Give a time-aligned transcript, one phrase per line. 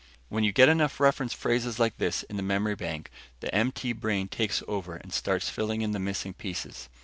[0.29, 4.29] When you get enough reference phrases like this in the memory bank, the MT brain
[4.29, 6.89] takes over and starts filling in the missing pieces.